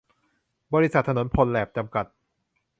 [0.73, 2.05] บริษัท ถนอมพลแลบ จำกัด